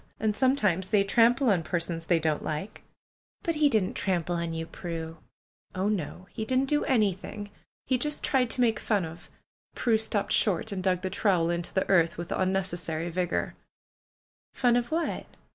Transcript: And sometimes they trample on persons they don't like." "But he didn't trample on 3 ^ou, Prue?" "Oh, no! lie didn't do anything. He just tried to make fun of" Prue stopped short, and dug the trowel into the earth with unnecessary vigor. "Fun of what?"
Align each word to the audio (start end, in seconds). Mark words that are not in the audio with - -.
And 0.19 0.35
sometimes 0.35 0.89
they 0.89 1.03
trample 1.03 1.51
on 1.51 1.61
persons 1.61 2.07
they 2.07 2.17
don't 2.17 2.43
like." 2.43 2.81
"But 3.43 3.53
he 3.53 3.69
didn't 3.69 3.93
trample 3.93 4.33
on 4.35 4.49
3 4.49 4.61
^ou, 4.63 4.71
Prue?" 4.71 5.17
"Oh, 5.75 5.89
no! 5.89 6.25
lie 6.35 6.43
didn't 6.45 6.65
do 6.65 6.83
anything. 6.85 7.51
He 7.85 7.99
just 7.99 8.23
tried 8.23 8.49
to 8.49 8.61
make 8.61 8.79
fun 8.79 9.05
of" 9.05 9.29
Prue 9.75 9.99
stopped 9.99 10.31
short, 10.33 10.71
and 10.71 10.81
dug 10.81 11.01
the 11.03 11.11
trowel 11.11 11.51
into 11.51 11.71
the 11.71 11.87
earth 11.87 12.17
with 12.17 12.31
unnecessary 12.31 13.11
vigor. 13.11 13.53
"Fun 14.55 14.75
of 14.75 14.89
what?" 14.89 15.27